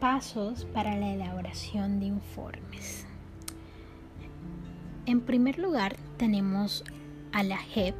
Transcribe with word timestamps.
Pasos 0.00 0.64
para 0.66 0.96
la 0.96 1.12
elaboración 1.12 1.98
de 1.98 2.06
informes. 2.06 3.04
En 5.06 5.20
primer 5.20 5.58
lugar, 5.58 5.96
tenemos 6.16 6.84
a 7.32 7.42
la 7.42 7.56
JEP, 7.56 7.96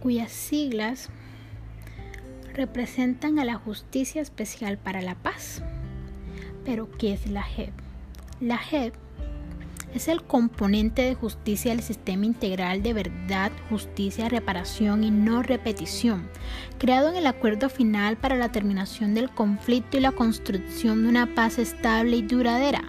cuyas 0.00 0.32
siglas 0.32 1.10
representan 2.54 3.38
a 3.38 3.44
la 3.44 3.56
Justicia 3.56 4.22
Especial 4.22 4.78
para 4.78 5.02
la 5.02 5.14
Paz. 5.14 5.62
Pero, 6.64 6.90
¿qué 6.90 7.12
es 7.12 7.28
la 7.28 7.42
JEP? 7.42 7.74
La 8.40 8.56
JEP 8.56 8.94
es 9.94 10.08
el 10.08 10.22
componente 10.22 11.02
de 11.02 11.14
justicia 11.14 11.70
del 11.70 11.82
sistema 11.82 12.26
integral 12.26 12.82
de 12.82 12.92
verdad, 12.92 13.50
justicia, 13.70 14.28
reparación 14.28 15.04
y 15.04 15.10
no 15.10 15.42
repetición, 15.42 16.28
creado 16.78 17.08
en 17.08 17.16
el 17.16 17.26
acuerdo 17.26 17.68
final 17.68 18.16
para 18.16 18.36
la 18.36 18.52
terminación 18.52 19.14
del 19.14 19.30
conflicto 19.30 19.96
y 19.96 20.00
la 20.00 20.12
construcción 20.12 21.02
de 21.02 21.08
una 21.08 21.34
paz 21.34 21.58
estable 21.58 22.16
y 22.16 22.22
duradera. 22.22 22.82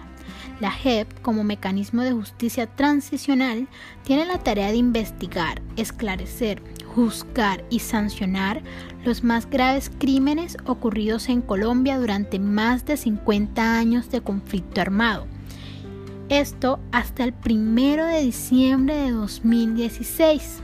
La 0.60 0.72
JEP, 0.72 1.20
como 1.22 1.44
mecanismo 1.44 2.02
de 2.02 2.10
justicia 2.10 2.66
transicional, 2.66 3.68
tiene 4.02 4.26
la 4.26 4.38
tarea 4.38 4.72
de 4.72 4.76
investigar, 4.76 5.62
esclarecer, 5.76 6.60
juzgar 6.84 7.64
y 7.70 7.78
sancionar 7.78 8.62
los 9.04 9.22
más 9.22 9.48
graves 9.48 9.88
crímenes 9.98 10.56
ocurridos 10.66 11.28
en 11.28 11.42
Colombia 11.42 11.98
durante 11.98 12.40
más 12.40 12.84
de 12.86 12.96
50 12.96 13.78
años 13.78 14.10
de 14.10 14.20
conflicto 14.20 14.80
armado 14.80 15.28
esto 16.28 16.78
hasta 16.92 17.24
el 17.24 17.32
primero 17.32 18.04
de 18.04 18.22
diciembre 18.22 18.94
de 18.94 19.10
2016. 19.12 20.58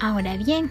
Ahora 0.00 0.36
bien, 0.36 0.70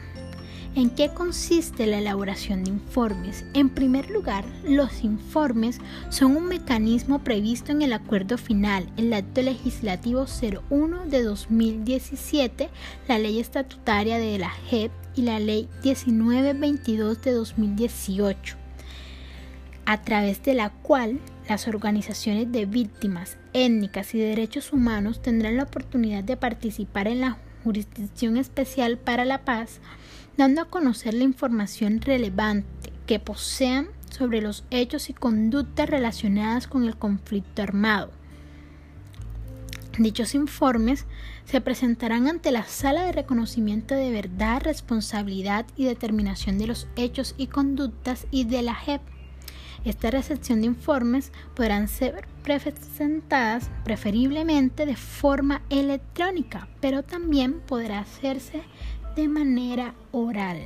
¿en 0.75 0.89
qué 0.89 1.09
consiste 1.09 1.85
la 1.85 1.99
elaboración 1.99 2.63
de 2.63 2.71
informes? 2.71 3.45
En 3.53 3.69
primer 3.69 4.09
lugar, 4.09 4.43
los 4.63 5.03
informes 5.03 5.79
son 6.09 6.35
un 6.35 6.45
mecanismo 6.45 7.23
previsto 7.23 7.71
en 7.71 7.83
el 7.83 7.93
acuerdo 7.93 8.37
final, 8.37 8.89
el 8.97 9.13
acto 9.13 9.41
legislativo 9.41 10.25
01 10.69 11.05
de 11.05 11.23
2017, 11.23 12.69
la 13.07 13.19
ley 13.19 13.39
estatutaria 13.39 14.17
de 14.17 14.39
la 14.39 14.49
JEP 14.69 14.91
y 15.15 15.21
la 15.23 15.39
ley 15.39 15.69
1922 15.83 17.21
de 17.21 17.31
2018, 17.31 18.55
a 19.85 20.01
través 20.01 20.41
de 20.43 20.53
la 20.55 20.69
cual 20.69 21.19
las 21.47 21.67
organizaciones 21.67 22.51
de 22.51 22.65
víctimas 22.65 23.37
étnicas 23.53 24.13
y 24.13 24.19
de 24.19 24.27
derechos 24.27 24.73
humanos 24.73 25.21
tendrán 25.21 25.57
la 25.57 25.63
oportunidad 25.63 26.23
de 26.23 26.37
participar 26.37 27.07
en 27.07 27.21
la 27.21 27.37
Jurisdicción 27.63 28.37
Especial 28.37 28.97
para 28.97 29.25
la 29.25 29.45
Paz, 29.45 29.79
dando 30.35 30.61
a 30.61 30.69
conocer 30.69 31.13
la 31.13 31.23
información 31.23 32.01
relevante 32.01 32.91
que 33.05 33.19
posean 33.19 33.87
sobre 34.09 34.41
los 34.41 34.63
hechos 34.71 35.09
y 35.09 35.13
conductas 35.13 35.89
relacionadas 35.89 36.67
con 36.67 36.83
el 36.83 36.97
conflicto 36.97 37.61
armado. 37.61 38.11
Dichos 39.97 40.35
informes 40.35 41.05
se 41.45 41.59
presentarán 41.59 42.27
ante 42.27 42.51
la 42.51 42.65
Sala 42.65 43.03
de 43.03 43.13
Reconocimiento 43.13 43.95
de 43.95 44.11
Verdad, 44.11 44.61
Responsabilidad 44.63 45.65
y 45.75 45.85
Determinación 45.85 46.59
de 46.59 46.67
los 46.67 46.87
Hechos 46.95 47.33
y 47.37 47.47
Conductas 47.47 48.27
y 48.29 48.43
de 48.43 48.61
la 48.61 48.75
JEP 48.75 49.01
esta 49.85 50.11
recepción 50.11 50.61
de 50.61 50.67
informes 50.67 51.31
podrán 51.55 51.87
ser 51.87 52.27
presentadas 52.43 53.69
preferiblemente 53.83 54.85
de 54.85 54.95
forma 54.95 55.61
electrónica, 55.69 56.67
pero 56.81 57.03
también 57.03 57.59
podrá 57.61 57.99
hacerse 57.99 58.61
de 59.15 59.27
manera 59.27 59.93
oral. 60.11 60.59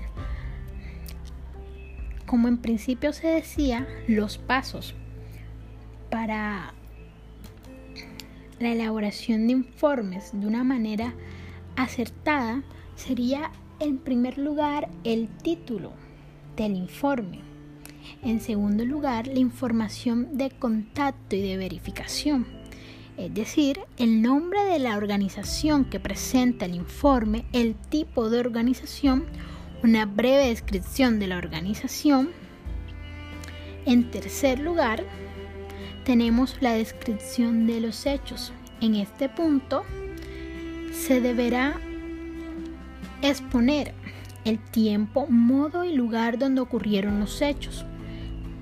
Como 2.25 2.47
en 2.47 2.57
principio 2.57 3.13
se 3.13 3.27
decía, 3.27 3.87
los 4.07 4.37
pasos 4.37 4.95
para 6.09 6.73
la 8.59 8.71
elaboración 8.71 9.47
de 9.47 9.53
informes 9.53 10.31
de 10.33 10.47
una 10.47 10.63
manera 10.63 11.13
acertada 11.75 12.63
sería 12.95 13.51
en 13.79 13.97
primer 13.97 14.37
lugar 14.37 14.89
el 15.03 15.27
título 15.27 15.93
del 16.55 16.75
informe 16.75 17.50
en 18.23 18.41
segundo 18.41 18.85
lugar, 18.85 19.27
la 19.27 19.39
información 19.39 20.37
de 20.37 20.49
contacto 20.49 21.35
y 21.35 21.41
de 21.41 21.57
verificación, 21.57 22.45
es 23.17 23.33
decir, 23.33 23.79
el 23.97 24.21
nombre 24.21 24.63
de 24.63 24.79
la 24.79 24.97
organización 24.97 25.85
que 25.85 25.99
presenta 25.99 26.65
el 26.65 26.75
informe, 26.75 27.45
el 27.53 27.75
tipo 27.75 28.29
de 28.29 28.39
organización, 28.39 29.25
una 29.83 30.05
breve 30.05 30.47
descripción 30.47 31.19
de 31.19 31.27
la 31.27 31.37
organización. 31.37 32.29
En 33.85 34.11
tercer 34.11 34.59
lugar, 34.59 35.03
tenemos 36.05 36.57
la 36.61 36.73
descripción 36.73 37.67
de 37.67 37.81
los 37.81 38.05
hechos. 38.05 38.53
En 38.79 38.95
este 38.95 39.29
punto 39.29 39.83
se 40.91 41.21
deberá 41.21 41.79
exponer 43.21 43.93
el 44.45 44.59
tiempo, 44.59 45.27
modo 45.27 45.83
y 45.83 45.93
lugar 45.93 46.37
donde 46.37 46.61
ocurrieron 46.61 47.19
los 47.19 47.41
hechos, 47.41 47.85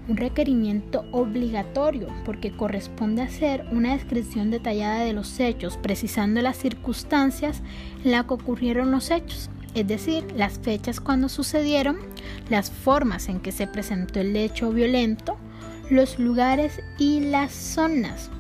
un 0.10 0.18
requerimiento 0.18 1.06
obligatorio 1.12 2.08
porque 2.26 2.52
corresponde 2.52 3.22
hacer 3.22 3.66
una 3.72 3.94
descripción 3.94 4.50
detallada 4.50 5.04
de 5.06 5.14
los 5.14 5.40
hechos, 5.40 5.78
precisando 5.78 6.42
las 6.42 6.58
circunstancias 6.58 7.62
en 8.04 8.12
las 8.12 8.26
que 8.26 8.34
ocurrieron 8.34 8.92
los 8.92 9.12
hechos, 9.12 9.50
es 9.76 9.88
decir, 9.88 10.26
las 10.36 10.58
fechas 10.60 11.00
cuando 11.00 11.30
sucedieron, 11.30 11.98
las 12.50 12.72
formas 12.72 13.30
en 13.30 13.40
que 13.40 13.52
se 13.52 13.68
presentó 13.68 14.20
el 14.20 14.36
hecho 14.36 14.72
violento, 14.72 15.38
los 15.92 16.18
lugares 16.18 16.82
y 16.98 17.20
las 17.20 17.52
zonas. 17.52 18.32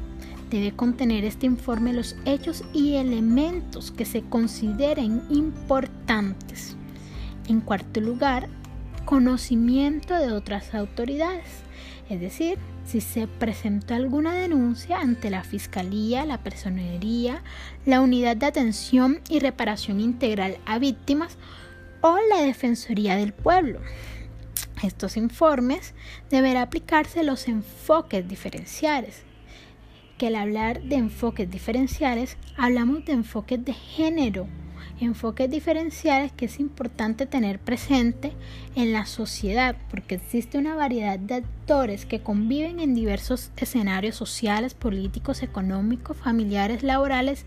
Debe 0.49 0.71
contener 0.71 1.23
este 1.23 1.45
informe 1.45 1.93
los 1.93 2.15
hechos 2.25 2.63
y 2.73 2.95
elementos 2.95 3.91
que 3.91 4.05
se 4.05 4.23
consideren 4.23 5.21
importantes. 5.29 6.75
En 7.47 7.61
cuarto 7.61 8.01
lugar, 8.01 8.49
conocimiento 9.09 10.13
de 10.13 10.31
otras 10.31 10.75
autoridades. 10.75 11.63
Es 12.11 12.21
decir, 12.21 12.59
si 12.85 13.01
se 13.01 13.25
presenta 13.25 13.95
alguna 13.95 14.35
denuncia 14.35 14.99
ante 14.99 15.31
la 15.31 15.43
Fiscalía, 15.43 16.27
la 16.27 16.43
Personería, 16.43 17.41
la 17.87 18.01
Unidad 18.01 18.37
de 18.37 18.45
Atención 18.45 19.19
y 19.27 19.39
Reparación 19.39 19.99
Integral 19.99 20.59
a 20.67 20.77
Víctimas 20.77 21.39
o 22.01 22.19
la 22.29 22.43
Defensoría 22.43 23.15
del 23.15 23.33
Pueblo. 23.33 23.79
Estos 24.83 25.17
informes 25.17 25.95
deberá 26.29 26.61
aplicarse 26.61 27.23
los 27.23 27.47
enfoques 27.47 28.27
diferenciales. 28.27 29.23
Que 30.19 30.27
al 30.27 30.35
hablar 30.35 30.83
de 30.83 30.97
enfoques 30.97 31.49
diferenciales, 31.49 32.37
hablamos 32.57 33.05
de 33.05 33.13
enfoques 33.13 33.65
de 33.65 33.73
género, 33.73 34.45
enfoques 35.05 35.49
diferenciales 35.49 36.31
que 36.31 36.45
es 36.45 36.59
importante 36.59 37.25
tener 37.25 37.59
presente 37.59 38.33
en 38.75 38.91
la 38.91 39.05
sociedad 39.05 39.75
porque 39.89 40.15
existe 40.15 40.57
una 40.57 40.75
variedad 40.75 41.19
de 41.19 41.35
actores 41.35 42.05
que 42.05 42.21
conviven 42.21 42.79
en 42.79 42.95
diversos 42.95 43.51
escenarios 43.57 44.15
sociales, 44.15 44.73
políticos, 44.73 45.43
económicos, 45.43 46.17
familiares, 46.17 46.83
laborales, 46.83 47.45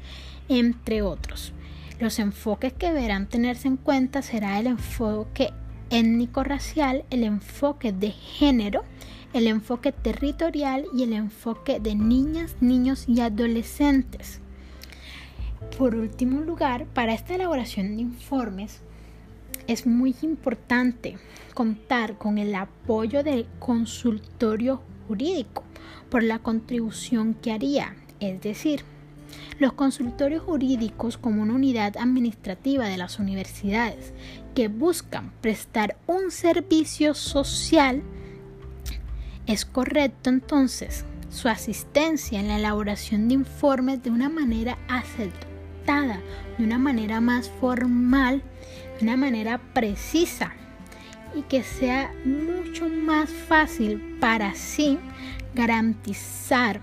entre 0.48 1.02
otros. 1.02 1.52
Los 1.98 2.18
enfoques 2.18 2.72
que 2.72 2.92
deberán 2.92 3.28
tenerse 3.28 3.68
en 3.68 3.76
cuenta 3.76 4.22
será 4.22 4.58
el 4.58 4.66
enfoque 4.66 5.52
étnico-racial, 5.90 7.04
el 7.10 7.22
enfoque 7.22 7.92
de 7.92 8.10
género, 8.10 8.82
el 9.32 9.46
enfoque 9.46 9.92
territorial 9.92 10.84
y 10.94 11.04
el 11.04 11.12
enfoque 11.12 11.80
de 11.80 11.94
niñas, 11.94 12.56
niños 12.60 13.04
y 13.08 13.20
adolescentes. 13.20 14.41
Por 15.78 15.94
último 15.94 16.42
lugar, 16.42 16.84
para 16.86 17.14
esta 17.14 17.34
elaboración 17.34 17.96
de 17.96 18.02
informes 18.02 18.80
es 19.66 19.86
muy 19.86 20.14
importante 20.20 21.16
contar 21.54 22.18
con 22.18 22.36
el 22.38 22.54
apoyo 22.54 23.22
del 23.22 23.46
consultorio 23.58 24.82
jurídico 25.08 25.64
por 26.10 26.22
la 26.22 26.40
contribución 26.40 27.34
que 27.34 27.52
haría, 27.52 27.96
es 28.20 28.40
decir, 28.42 28.84
los 29.58 29.72
consultorios 29.72 30.42
jurídicos 30.42 31.16
como 31.16 31.42
una 31.42 31.54
unidad 31.54 31.96
administrativa 31.96 32.86
de 32.86 32.98
las 32.98 33.18
universidades 33.18 34.12
que 34.54 34.68
buscan 34.68 35.32
prestar 35.40 35.96
un 36.06 36.30
servicio 36.30 37.14
social, 37.14 38.02
es 39.46 39.64
correcto 39.64 40.28
entonces 40.28 41.06
su 41.30 41.48
asistencia 41.48 42.38
en 42.40 42.48
la 42.48 42.58
elaboración 42.58 43.28
de 43.28 43.34
informes 43.34 44.02
de 44.02 44.10
una 44.10 44.28
manera 44.28 44.76
aceptable 44.86 45.51
de 46.58 46.64
una 46.64 46.78
manera 46.78 47.20
más 47.20 47.50
formal, 47.60 48.42
de 48.98 49.04
una 49.04 49.16
manera 49.16 49.58
precisa 49.58 50.52
y 51.34 51.42
que 51.42 51.62
sea 51.62 52.12
mucho 52.24 52.88
más 52.88 53.30
fácil 53.30 54.16
para 54.20 54.50
así 54.50 54.98
garantizar 55.54 56.80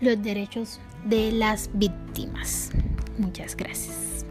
los 0.00 0.22
derechos 0.22 0.80
de 1.04 1.32
las 1.32 1.70
víctimas. 1.74 2.70
Muchas 3.18 3.56
gracias. 3.56 4.24